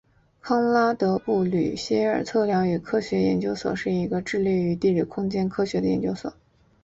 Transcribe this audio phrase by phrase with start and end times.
[0.41, 6.33] 康拉德布吕歇尔测量与科学研究所是一个致力于地理空间科学的研究所。